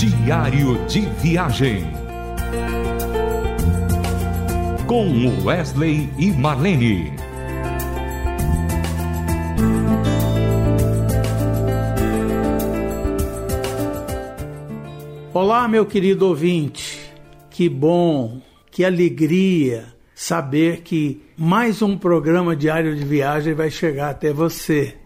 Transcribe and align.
Diário 0.00 0.82
de 0.86 1.02
Viagem. 1.20 1.84
Com 4.86 5.44
Wesley 5.44 6.08
e 6.16 6.30
Marlene. 6.30 7.12
Olá, 15.34 15.68
meu 15.68 15.84
querido 15.84 16.28
ouvinte. 16.28 16.98
Que 17.50 17.68
bom, 17.68 18.40
que 18.70 18.82
alegria 18.82 19.84
saber 20.14 20.80
que 20.80 21.20
mais 21.36 21.82
um 21.82 21.98
programa 21.98 22.56
diário 22.56 22.96
de 22.96 23.04
viagem 23.04 23.52
vai 23.52 23.70
chegar 23.70 24.08
até 24.08 24.32
você. 24.32 24.96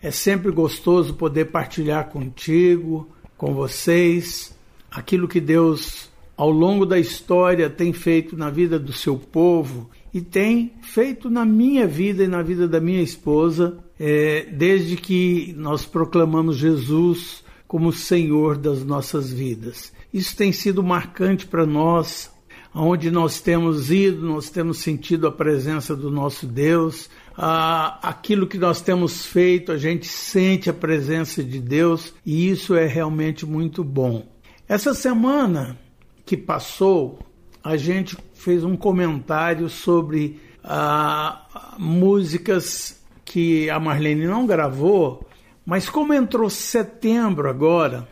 É 0.00 0.12
sempre 0.12 0.52
gostoso 0.52 1.14
poder 1.14 1.46
partilhar 1.46 2.08
contigo, 2.08 3.08
com 3.38 3.54
vocês, 3.54 4.52
aquilo 4.90 5.28
que 5.28 5.40
Deus, 5.40 6.10
ao 6.36 6.50
longo 6.50 6.84
da 6.84 6.98
história, 6.98 7.70
tem 7.70 7.92
feito 7.92 8.36
na 8.36 8.50
vida 8.50 8.78
do 8.78 8.92
seu 8.92 9.16
povo 9.16 9.88
e 10.12 10.20
tem 10.20 10.72
feito 10.82 11.30
na 11.30 11.44
minha 11.44 11.86
vida 11.86 12.24
e 12.24 12.28
na 12.28 12.42
vida 12.42 12.66
da 12.66 12.80
minha 12.80 13.00
esposa, 13.00 13.78
é, 13.98 14.46
desde 14.52 14.96
que 14.96 15.54
nós 15.56 15.86
proclamamos 15.86 16.56
Jesus 16.56 17.44
como 17.66 17.92
Senhor 17.92 18.58
das 18.58 18.84
nossas 18.84 19.32
vidas. 19.32 19.92
Isso 20.12 20.36
tem 20.36 20.50
sido 20.50 20.82
marcante 20.82 21.46
para 21.46 21.64
nós, 21.64 22.32
aonde 22.72 23.10
nós 23.10 23.40
temos 23.40 23.90
ido, 23.90 24.26
nós 24.26 24.50
temos 24.50 24.78
sentido 24.78 25.26
a 25.26 25.32
presença 25.32 25.96
do 25.96 26.10
nosso 26.10 26.46
Deus, 26.46 27.08
ah, 27.36 27.98
aquilo 28.02 28.46
que 28.46 28.58
nós 28.58 28.80
temos 28.80 29.24
feito, 29.24 29.72
a 29.72 29.78
gente 29.78 30.06
sente 30.06 30.68
a 30.68 30.74
presença 30.74 31.42
de 31.42 31.60
Deus 31.60 32.12
e 32.24 32.50
isso 32.50 32.74
é 32.74 32.86
realmente 32.86 33.46
muito 33.46 33.84
bom. 33.84 34.26
Essa 34.68 34.92
semana 34.92 35.78
que 36.26 36.36
passou, 36.36 37.20
a 37.62 37.76
gente 37.76 38.16
fez 38.34 38.64
um 38.64 38.76
comentário 38.76 39.68
sobre 39.68 40.40
ah, 40.62 41.74
músicas 41.78 43.00
que 43.24 43.70
a 43.70 43.78
Marlene 43.78 44.26
não 44.26 44.46
gravou, 44.46 45.26
mas 45.64 45.88
como 45.88 46.14
entrou 46.14 46.48
setembro 46.48 47.48
agora, 47.48 48.08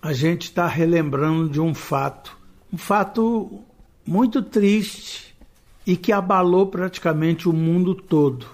a 0.00 0.12
gente 0.12 0.44
está 0.44 0.66
relembrando 0.66 1.48
de 1.48 1.60
um 1.60 1.72
fato, 1.72 2.36
um 2.72 2.76
fato 2.76 3.62
muito 4.06 4.42
triste 4.42 5.34
e 5.86 5.96
que 5.96 6.12
abalou 6.12 6.66
praticamente 6.66 7.48
o 7.48 7.52
mundo 7.52 7.94
todo. 7.94 8.46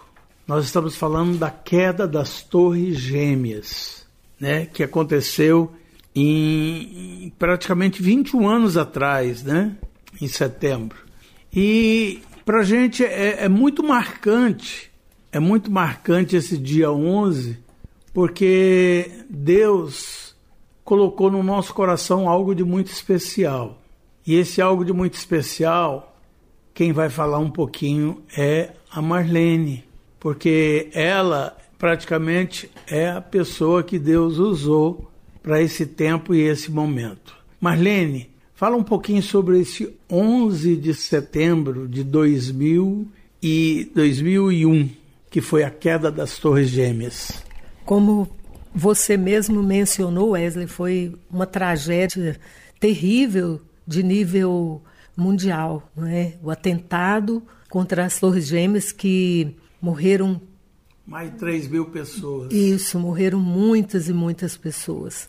Nós 0.47 0.65
estamos 0.65 0.97
falando 0.97 1.39
da 1.39 1.51
queda 1.51 2.07
das 2.09 2.43
Torres 2.43 2.99
Gêmeas, 2.99 4.07
né, 4.39 4.67
que 4.67 4.83
aconteceu 4.83 5.73
em, 6.15 7.33
praticamente 7.39 8.03
21 8.03 8.49
anos 8.49 8.77
atrás, 8.77 9.43
né, 9.43 9.77
em 10.21 10.27
setembro. 10.27 10.99
E 11.55 12.21
para 12.45 12.61
a 12.61 12.65
gente 12.65 13.05
é, 13.05 13.45
é 13.45 13.49
muito 13.49 13.83
marcante, 13.83 14.91
é 15.31 15.39
muito 15.39 15.71
marcante 15.71 16.35
esse 16.35 16.59
dia 16.59 16.91
11, 16.91 17.59
porque 18.13 19.11
Deus 19.29 20.35
colocou 20.83 21.31
no 21.31 21.43
nosso 21.43 21.73
coração 21.73 22.29
algo 22.29 22.55
de 22.55 22.65
muito 22.65 22.91
especial. 22.91 23.80
E 24.27 24.35
esse 24.35 24.61
algo 24.61 24.85
de 24.85 24.93
muito 24.93 25.15
especial, 25.15 26.17
quem 26.75 26.93
vai 26.93 27.09
falar 27.09 27.39
um 27.39 27.51
pouquinho 27.51 28.23
é 28.37 28.71
a 28.91 29.01
Marlene, 29.01 29.85
porque 30.19 30.91
ela 30.93 31.57
praticamente 31.79 32.71
é 32.87 33.09
a 33.09 33.21
pessoa 33.21 33.83
que 33.83 33.99
Deus 33.99 34.39
usou 34.39 35.11
para 35.43 35.63
esse 35.63 35.87
tempo 35.87 36.35
e 36.35 36.43
esse 36.43 36.71
momento. 36.71 37.35
Marlene, 37.61 38.31
fala 38.55 38.77
um 38.77 38.83
pouquinho 38.83 39.23
sobre 39.23 39.61
esse 39.61 39.95
11 40.11 40.77
de 40.77 40.93
setembro 40.95 41.89
de 41.89 42.05
2000 42.05 43.09
e 43.43 43.91
2001, 43.95 44.91
que 45.31 45.41
foi 45.41 45.65
a 45.65 45.71
queda 45.71 46.11
das 46.11 46.39
Torres 46.39 46.69
Gêmeas. 46.69 47.43
Como 47.87 48.29
você 48.75 49.17
mesmo 49.17 49.63
mencionou, 49.63 50.31
Wesley, 50.31 50.67
foi 50.67 51.15
uma 51.31 51.47
tragédia 51.47 52.39
terrível 52.79 53.61
de 53.91 54.05
nível 54.05 54.81
mundial, 55.17 55.91
é? 56.07 56.35
O 56.41 56.49
atentado 56.49 57.43
contra 57.69 58.05
as 58.05 58.21
Torres 58.21 58.47
Gêmeas 58.47 58.93
que 58.93 59.57
morreram 59.83 60.41
mais 61.05 61.33
de 61.33 61.39
3 61.39 61.67
mil 61.67 61.87
pessoas. 61.87 62.53
Isso, 62.53 62.97
morreram 63.01 63.41
muitas 63.41 64.09
e 64.09 64.13
muitas 64.13 64.57
pessoas. 64.57 65.29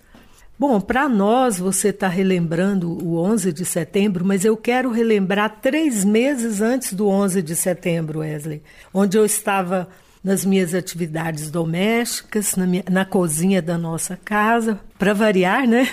Bom, 0.60 0.80
para 0.80 1.10
nós 1.10 1.58
você 1.58 1.88
está 1.88 2.08
relembrando 2.08 2.92
o 3.04 3.18
11 3.18 3.52
de 3.52 3.66
setembro, 3.66 4.24
mas 4.24 4.46
eu 4.46 4.56
quero 4.56 4.92
relembrar 4.92 5.60
três 5.60 6.06
meses 6.06 6.62
antes 6.62 6.94
do 6.94 7.08
11 7.08 7.42
de 7.42 7.56
setembro, 7.56 8.20
Wesley, 8.20 8.62
onde 8.94 9.18
eu 9.18 9.26
estava 9.26 9.90
nas 10.24 10.46
minhas 10.46 10.76
atividades 10.76 11.50
domésticas, 11.50 12.56
na, 12.56 12.68
minha, 12.68 12.84
na 12.92 13.04
cozinha 13.04 13.60
da 13.60 13.76
nossa 13.76 14.16
casa, 14.24 14.80
para 15.00 15.16
variar, 15.16 15.68
né? 15.68 15.90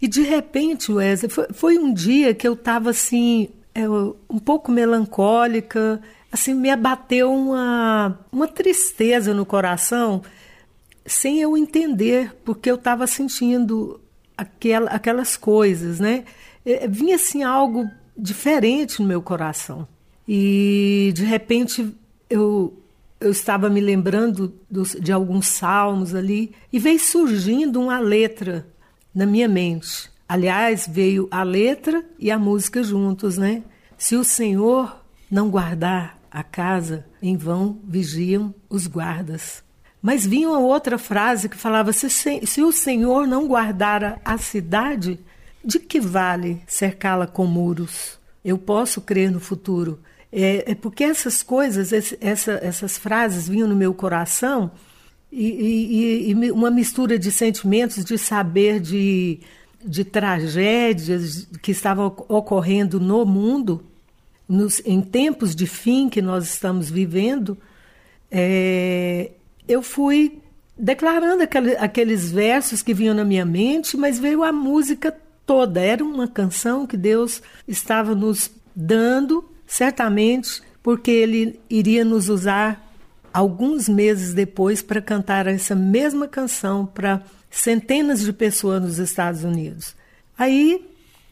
E 0.00 0.08
de 0.08 0.22
repente, 0.22 0.90
Wesley, 0.90 1.30
foi, 1.30 1.46
foi 1.52 1.78
um 1.78 1.92
dia 1.92 2.34
que 2.34 2.48
eu 2.48 2.54
estava 2.54 2.90
assim, 2.90 3.48
é, 3.74 3.88
um 3.88 4.38
pouco 4.38 4.72
melancólica, 4.72 6.00
assim, 6.32 6.54
me 6.54 6.70
abateu 6.70 7.32
uma, 7.32 8.18
uma 8.32 8.48
tristeza 8.48 9.34
no 9.34 9.44
coração, 9.44 10.22
sem 11.04 11.40
eu 11.40 11.56
entender, 11.56 12.34
porque 12.44 12.70
eu 12.70 12.76
estava 12.76 13.06
sentindo 13.06 14.00
aquela, 14.36 14.90
aquelas 14.90 15.36
coisas, 15.36 16.00
né? 16.00 16.24
É, 16.64 16.86
vinha 16.88 17.16
assim 17.16 17.42
algo 17.42 17.88
diferente 18.16 19.02
no 19.02 19.08
meu 19.08 19.20
coração. 19.20 19.86
E 20.26 21.12
de 21.14 21.24
repente 21.24 21.92
eu 22.28 22.76
eu 23.20 23.30
estava 23.30 23.68
me 23.68 23.80
lembrando 23.82 24.54
dos, 24.70 24.96
de 24.98 25.12
alguns 25.12 25.46
salmos 25.46 26.14
ali 26.14 26.52
e 26.72 26.78
veio 26.78 26.98
surgindo 26.98 27.78
uma 27.78 27.98
letra 27.98 28.66
na 29.14 29.26
minha 29.26 29.48
mente. 29.48 30.10
Aliás, 30.28 30.88
veio 30.88 31.28
a 31.30 31.42
letra 31.42 32.04
e 32.18 32.30
a 32.30 32.38
música 32.38 32.82
juntos, 32.82 33.36
né? 33.36 33.62
Se 33.98 34.16
o 34.16 34.24
Senhor 34.24 35.04
não 35.30 35.50
guardar 35.50 36.18
a 36.30 36.42
casa, 36.42 37.04
em 37.20 37.36
vão 37.36 37.80
vigiam 37.84 38.54
os 38.68 38.86
guardas. 38.86 39.62
Mas 40.00 40.24
vinha 40.24 40.48
uma 40.48 40.60
outra 40.60 40.96
frase 40.96 41.48
que 41.48 41.56
falava: 41.56 41.92
se, 41.92 42.08
se 42.08 42.62
o 42.62 42.72
Senhor 42.72 43.26
não 43.26 43.46
guardar 43.46 44.20
a 44.24 44.38
cidade, 44.38 45.18
de 45.64 45.78
que 45.78 46.00
vale 46.00 46.62
cercá-la 46.66 47.26
com 47.26 47.46
muros? 47.46 48.18
Eu 48.44 48.56
posso 48.56 49.00
crer 49.00 49.30
no 49.30 49.40
futuro. 49.40 50.00
É, 50.32 50.72
é 50.72 50.74
porque 50.74 51.04
essas 51.04 51.42
coisas, 51.42 51.92
esse, 51.92 52.16
essa, 52.20 52.52
essas 52.62 52.96
frases 52.96 53.48
vinham 53.48 53.68
no 53.68 53.76
meu 53.76 53.92
coração 53.92 54.70
e, 55.32 55.46
e, 55.46 56.30
e, 56.30 56.50
uma 56.50 56.70
mistura 56.70 57.18
de 57.18 57.30
sentimentos, 57.30 58.04
de 58.04 58.18
saber 58.18 58.80
de, 58.80 59.40
de 59.84 60.04
tragédias 60.04 61.46
que 61.62 61.70
estavam 61.70 62.06
ocorrendo 62.28 62.98
no 62.98 63.24
mundo, 63.24 63.84
nos, 64.48 64.82
em 64.84 65.00
tempos 65.00 65.54
de 65.54 65.66
fim 65.66 66.08
que 66.08 66.20
nós 66.20 66.44
estamos 66.44 66.90
vivendo, 66.90 67.56
é, 68.30 69.30
eu 69.68 69.82
fui 69.82 70.40
declarando 70.76 71.42
aquele, 71.42 71.76
aqueles 71.76 72.32
versos 72.32 72.82
que 72.82 72.94
vinham 72.94 73.14
na 73.14 73.24
minha 73.24 73.44
mente, 73.44 73.96
mas 73.96 74.18
veio 74.18 74.42
a 74.42 74.52
música 74.52 75.16
toda. 75.46 75.80
Era 75.80 76.02
uma 76.02 76.26
canção 76.26 76.86
que 76.86 76.96
Deus 76.96 77.42
estava 77.68 78.14
nos 78.14 78.50
dando, 78.74 79.44
certamente, 79.66 80.62
porque 80.82 81.10
Ele 81.10 81.60
iria 81.68 82.04
nos 82.04 82.28
usar 82.28 82.89
alguns 83.32 83.88
meses 83.88 84.34
depois 84.34 84.82
para 84.82 85.00
cantar 85.00 85.46
essa 85.46 85.74
mesma 85.74 86.26
canção 86.26 86.86
para 86.86 87.22
centenas 87.50 88.20
de 88.20 88.32
pessoas 88.32 88.82
nos 88.82 88.98
Estados 88.98 89.44
Unidos. 89.44 89.94
Aí, 90.38 90.84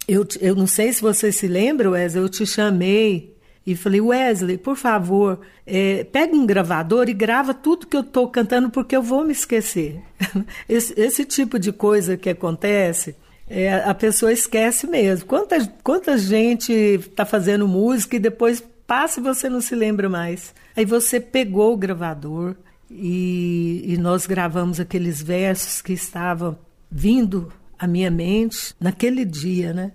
eu, 0.07 0.27
eu 0.41 0.55
não 0.55 0.67
sei 0.67 0.93
se 0.93 1.01
você 1.01 1.31
se 1.31 1.47
lembra, 1.47 1.91
Wesley, 1.91 2.23
eu 2.23 2.29
te 2.29 2.47
chamei 2.47 3.35
e 3.67 3.77
falei, 3.77 4.01
Wesley, 4.01 4.57
por 4.57 4.77
favor, 4.77 5.41
é, 5.67 6.05
pega 6.05 6.35
um 6.35 6.47
gravador 6.47 7.09
e 7.09 7.13
grava 7.13 7.53
tudo 7.53 7.87
que 7.87 7.97
eu 7.97 8.01
estou 8.01 8.29
cantando, 8.29 8.71
porque 8.71 8.97
eu 8.97 9.03
vou 9.03 9.25
me 9.25 9.33
esquecer. 9.33 10.01
esse, 10.67 10.99
esse 10.99 11.25
tipo 11.25 11.59
de 11.59 11.71
coisa 11.71 12.17
que 12.17 12.31
acontece, 12.31 13.15
é, 13.47 13.75
a 13.75 13.95
pessoa 13.95 14.33
esquece 14.33 14.87
mesmo. 14.87 15.27
Quanta, 15.27 15.59
quanta 15.83 16.17
gente 16.17 16.73
está 16.73 17.27
fazendo 17.27 17.69
música 17.69 18.17
e 18.17 18.19
depois 18.19 18.63
passa 18.89 19.21
e 19.21 19.23
você 19.23 19.51
não 19.51 19.61
se 19.61 19.75
lembra 19.75 20.09
mais. 20.09 20.55
Aí 20.75 20.87
você 20.87 21.21
pegou 21.21 21.75
o 21.75 21.77
gravador 21.77 22.57
e, 22.91 23.85
e 23.87 23.99
nós 23.99 24.27
gravamos 24.27 24.81
aqueles 24.81 25.23
versos 25.23 25.83
que 25.83 25.93
estavam 25.93 26.59
vindo 26.91 27.53
à 27.79 27.87
minha 27.87 28.11
mente 28.11 28.75
naquele 28.81 29.27
dia, 29.27 29.75
né? 29.75 29.93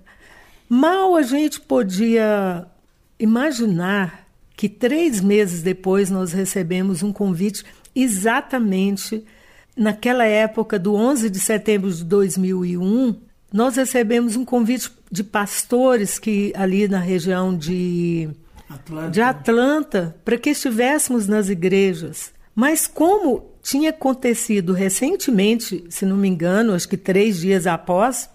Mal 0.70 1.16
a 1.16 1.24
gente 1.24 1.60
podia 1.60 2.68
imaginar 3.20 4.28
que 4.56 4.70
três 4.70 5.20
meses 5.20 5.64
depois 5.64 6.12
nós 6.12 6.32
recebemos 6.32 7.02
um 7.02 7.12
convite 7.12 7.66
exatamente 7.96 9.26
naquela 9.76 10.26
época 10.26 10.78
do 10.78 10.94
11 10.94 11.32
de 11.32 11.40
setembro 11.40 11.92
de 11.92 12.04
2001 12.04 13.16
nós 13.52 13.76
recebemos 13.76 14.36
um 14.36 14.44
convite 14.44 14.92
de 15.12 15.24
pastores 15.24 16.18
que 16.18 16.52
ali 16.56 16.88
na 16.88 16.98
região 16.98 17.56
de 17.56 18.32
Atlanta, 18.74 19.10
de 19.10 19.22
Atlanta 19.22 20.16
para 20.24 20.38
que 20.38 20.50
estivéssemos 20.50 21.28
nas 21.28 21.50
igrejas. 21.50 22.32
Mas 22.56 22.88
como 22.88 23.52
tinha 23.62 23.90
acontecido 23.90 24.74
recentemente, 24.74 25.84
se 25.90 26.06
não 26.06 26.18
me 26.18 26.28
engano, 26.28 26.74
acho 26.74 26.88
que 26.88 26.98
três 26.98 27.40
dias 27.40 27.66
após 27.66 28.30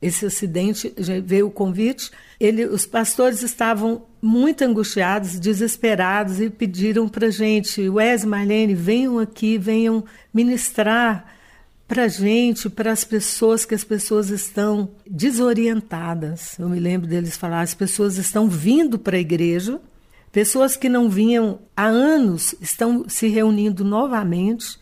esse 0.00 0.26
acidente, 0.26 0.94
veio 1.24 1.48
o 1.48 1.50
convite, 1.50 2.10
ele, 2.38 2.64
os 2.66 2.86
pastores 2.86 3.42
estavam 3.42 4.02
muito 4.22 4.62
angustiados, 4.62 5.40
desesperados 5.40 6.40
e 6.40 6.48
pediram 6.48 7.08
para 7.08 7.30
gente, 7.30 7.88
Wes, 7.88 8.24
Marlene, 8.24 8.74
venham 8.74 9.18
aqui, 9.18 9.58
venham 9.58 10.04
ministrar 10.32 11.37
para 11.88 12.04
a 12.04 12.08
gente, 12.08 12.68
para 12.68 12.92
as 12.92 13.02
pessoas, 13.02 13.64
que 13.64 13.74
as 13.74 13.82
pessoas 13.82 14.28
estão 14.28 14.90
desorientadas. 15.10 16.58
Eu 16.58 16.68
me 16.68 16.78
lembro 16.78 17.08
deles 17.08 17.38
falar, 17.38 17.62
as 17.62 17.72
pessoas 17.72 18.18
estão 18.18 18.46
vindo 18.46 18.98
para 18.98 19.16
a 19.16 19.20
igreja, 19.20 19.80
pessoas 20.30 20.76
que 20.76 20.86
não 20.86 21.08
vinham 21.08 21.58
há 21.74 21.86
anos 21.86 22.54
estão 22.60 23.08
se 23.08 23.26
reunindo 23.28 23.84
novamente 23.84 24.78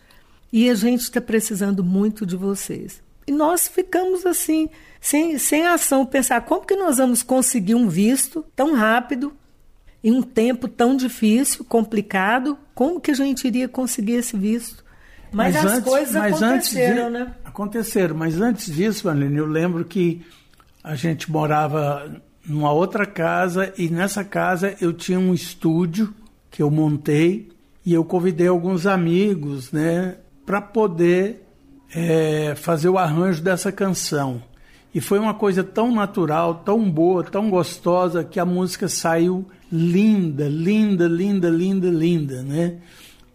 e 0.52 0.68
a 0.68 0.74
gente 0.74 1.02
está 1.02 1.20
precisando 1.20 1.84
muito 1.84 2.26
de 2.26 2.34
vocês. 2.34 3.00
E 3.24 3.30
nós 3.30 3.68
ficamos 3.68 4.26
assim, 4.26 4.68
sem, 5.00 5.38
sem 5.38 5.64
ação, 5.64 6.04
pensar 6.04 6.40
como 6.40 6.66
que 6.66 6.74
nós 6.74 6.96
vamos 6.96 7.22
conseguir 7.22 7.76
um 7.76 7.88
visto 7.88 8.44
tão 8.56 8.74
rápido, 8.74 9.32
em 10.02 10.10
um 10.10 10.22
tempo 10.22 10.66
tão 10.66 10.96
difícil, 10.96 11.64
complicado, 11.64 12.58
como 12.74 13.00
que 13.00 13.12
a 13.12 13.14
gente 13.14 13.46
iria 13.46 13.68
conseguir 13.68 14.14
esse 14.14 14.36
visto? 14.36 14.84
Mas, 15.32 15.54
mas 15.54 15.56
as 15.56 15.72
antes, 15.72 15.84
coisas 15.84 16.14
mas 16.14 16.42
aconteceram, 16.42 17.06
de, 17.06 17.18
né? 17.18 17.34
Aconteceram, 17.44 18.16
mas 18.16 18.40
antes 18.40 18.74
disso, 18.74 19.06
Marlene, 19.06 19.36
eu 19.36 19.46
lembro 19.46 19.84
que 19.84 20.24
a 20.82 20.94
gente 20.94 21.30
morava 21.30 22.20
numa 22.46 22.72
outra 22.72 23.04
casa 23.04 23.72
e 23.76 23.88
nessa 23.88 24.24
casa 24.24 24.74
eu 24.80 24.92
tinha 24.92 25.18
um 25.18 25.34
estúdio 25.34 26.14
que 26.50 26.62
eu 26.62 26.70
montei 26.70 27.48
e 27.84 27.92
eu 27.92 28.04
convidei 28.04 28.48
alguns 28.48 28.86
amigos, 28.86 29.72
né, 29.72 30.16
para 30.44 30.60
poder 30.60 31.44
é, 31.94 32.54
fazer 32.56 32.88
o 32.88 32.98
arranjo 32.98 33.42
dessa 33.42 33.70
canção. 33.70 34.42
E 34.94 35.00
foi 35.00 35.18
uma 35.18 35.34
coisa 35.34 35.62
tão 35.62 35.92
natural, 35.92 36.62
tão 36.64 36.90
boa, 36.90 37.22
tão 37.22 37.50
gostosa 37.50 38.24
que 38.24 38.40
a 38.40 38.46
música 38.46 38.88
saiu 38.88 39.44
linda, 39.70 40.48
linda, 40.48 41.06
linda, 41.06 41.50
linda, 41.50 41.88
linda, 41.88 42.42
né? 42.42 42.76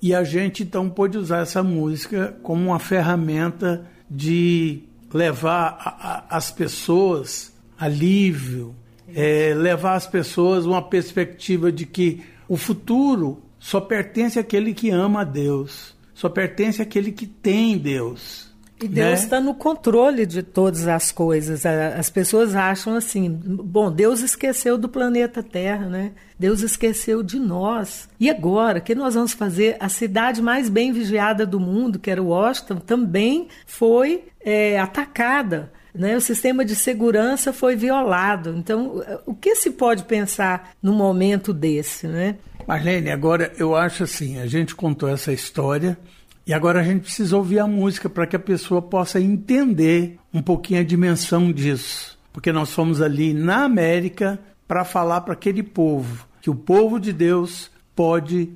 E 0.02 0.16
a 0.16 0.24
gente 0.24 0.64
então 0.64 0.90
pôde 0.90 1.18
usar 1.18 1.40
essa 1.40 1.62
música 1.62 2.36
como 2.42 2.70
uma 2.70 2.80
ferramenta 2.80 3.86
de 4.10 4.84
levar 5.14 6.26
as 6.30 6.52
pessoas 6.52 7.54
alívio, 7.78 8.76
é, 9.14 9.54
levar 9.54 9.96
as 9.96 10.08
pessoas 10.08 10.66
uma 10.66 10.82
perspectiva 10.82 11.72
de 11.72 11.86
que 11.86 12.24
o 12.48 12.58
futuro 12.58 13.42
só 13.60 13.80
pertence 13.80 14.40
àquele 14.40 14.74
que 14.74 14.90
ama 14.90 15.22
a 15.22 15.24
Deus, 15.24 15.96
só 16.14 16.30
pertence 16.30 16.82
àquele 16.82 17.12
que 17.12 17.28
tem 17.28 17.78
Deus. 17.78 18.51
E 18.82 18.88
Deus 18.88 19.20
está 19.20 19.40
né? 19.40 19.46
no 19.46 19.54
controle 19.54 20.26
de 20.26 20.42
todas 20.42 20.88
as 20.88 21.12
coisas. 21.12 21.66
As 21.66 22.10
pessoas 22.10 22.56
acham 22.56 22.96
assim: 22.96 23.30
bom, 23.30 23.92
Deus 23.92 24.22
esqueceu 24.22 24.78
do 24.78 24.90
planeta 24.90 25.44
Terra, 25.44 25.88
né? 25.88 26.12
Deus 26.38 26.62
esqueceu 26.62 27.22
de 27.22 27.38
nós. 27.38 28.10
E 28.20 28.30
agora, 28.30 28.80
o 28.80 28.82
que 28.82 28.96
nós 28.96 29.14
vamos 29.14 29.34
fazer? 29.34 29.78
A 29.80 29.88
cidade 29.88 30.42
mais 30.42 30.70
bem 30.70 30.92
vigiada 30.92 31.46
do 31.46 31.60
mundo, 31.60 32.00
que 32.00 32.10
era 32.10 32.22
Washington, 32.22 32.78
também 32.78 33.48
foi 33.68 34.24
é, 34.44 34.80
atacada. 34.80 35.72
Né? 35.94 36.16
O 36.16 36.22
sistema 36.22 36.66
de 36.66 36.76
segurança 36.76 37.54
foi 37.54 37.76
violado. 37.76 38.56
Então, 38.58 39.04
o 39.26 39.36
que 39.36 39.56
se 39.56 39.72
pode 39.72 40.04
pensar 40.06 40.72
num 40.82 40.94
momento 40.94 41.54
desse? 41.54 42.08
Né? 42.08 42.38
Marlene, 42.66 43.12
agora 43.12 43.52
eu 43.58 43.76
acho 43.76 44.04
assim: 44.04 44.40
a 44.40 44.48
gente 44.48 44.74
contou 44.74 45.10
essa 45.10 45.32
história. 45.32 45.98
E 46.46 46.54
agora 46.54 46.80
a 46.80 46.84
gente 46.84 47.02
precisa 47.02 47.38
ouvir 47.38 47.60
a 47.60 47.68
música 47.68 48.10
para 48.10 48.26
que 48.26 48.36
a 48.36 48.40
pessoa 48.40 48.82
possa 48.82 49.20
entender 49.20 50.18
um 50.34 50.42
pouquinho 50.42 50.80
a 50.80 50.84
dimensão 50.84 51.52
disso. 51.52 52.18
Porque 52.34 52.52
nós 52.52 52.72
fomos 52.72 53.02
ali 53.02 53.34
na 53.34 53.64
América 53.64 54.40
para 54.68 54.84
falar 54.84 55.22
para 55.22 55.34
aquele 55.34 55.62
povo 55.62 56.26
que 56.42 56.50
o 56.50 56.56
povo 56.56 57.00
de 57.00 57.14
Deus 57.14 57.70
pode 57.96 58.50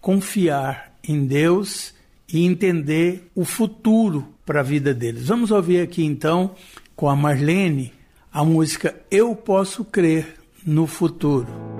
confiar 0.00 0.92
em 1.02 1.24
Deus 1.26 1.94
e 2.32 2.44
entender 2.44 3.30
o 3.34 3.44
futuro 3.44 4.28
para 4.44 4.60
a 4.60 4.64
vida 4.64 4.92
deles. 4.92 5.28
Vamos 5.28 5.50
ouvir 5.50 5.80
aqui 5.80 6.04
então 6.04 6.54
com 6.94 7.08
a 7.08 7.16
Marlene 7.16 7.92
a 8.32 8.44
música 8.44 8.94
Eu 9.10 9.34
Posso 9.34 9.84
Crer 9.84 10.36
no 10.64 10.86
Futuro. 10.86 11.79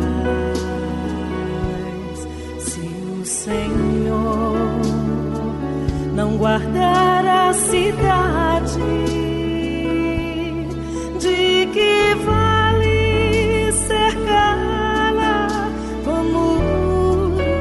guardar 6.41 7.23
a 7.27 7.53
cidade. 7.53 8.79
De 11.19 11.67
que 11.71 12.15
vale 12.25 13.71
cercá-la 13.71 15.47
com 16.03 16.23
muros? 16.33 17.51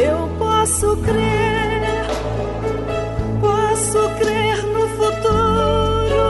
Eu 0.00 0.30
posso 0.38 0.96
crer, 1.02 2.06
posso 3.42 4.08
crer 4.18 4.56
no 4.74 4.88
futuro. 4.96 6.24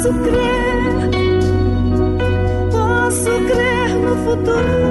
posso 0.04 0.18
crer, 0.20 1.10
posso 2.70 3.30
crer 3.46 3.88
no 4.00 4.16
futuro 4.16 4.83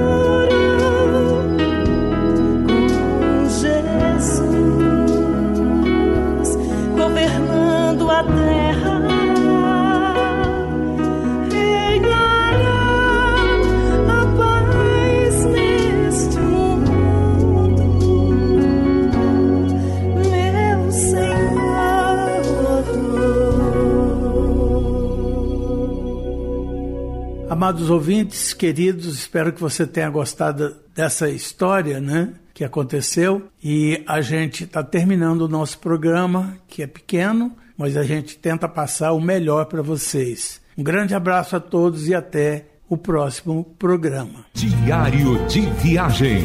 Amados 27.64 27.90
ouvintes, 27.90 28.54
queridos, 28.54 29.06
espero 29.06 29.54
que 29.54 29.62
você 29.62 29.88
tenha 29.88 30.10
gostado 30.10 30.76
dessa 30.94 31.30
história, 31.30 32.02
né? 32.02 32.34
Que 32.54 32.66
aconteceu 32.66 33.48
e 33.64 34.04
a 34.06 34.20
gente 34.20 34.66
está 34.66 34.84
terminando 34.84 35.44
o 35.44 35.48
nosso 35.48 35.80
programa, 35.80 36.58
que 36.68 36.84
é 36.84 36.88
pequeno, 36.88 37.56
mas 37.78 37.96
a 37.96 38.04
gente 38.04 38.38
tenta 38.38 38.68
passar 38.68 39.14
o 39.14 39.22
melhor 39.22 39.68
para 39.68 39.82
vocês. 39.82 40.60
Um 40.78 40.84
grande 40.84 41.16
abraço 41.16 41.56
a 41.56 41.60
todos 41.62 42.10
e 42.10 42.14
até 42.14 42.66
o 42.90 42.98
próximo 42.98 43.64
programa. 43.80 44.46
Diário 44.54 45.48
de 45.48 45.62
Viagem. 45.62 46.44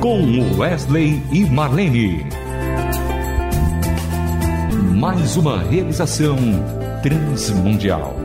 Com 0.00 0.56
Wesley 0.58 1.22
e 1.30 1.44
Marlene. 1.44 2.24
Mais 4.94 5.36
uma 5.36 5.62
realização 5.62 6.38
Transmundial. 7.06 8.18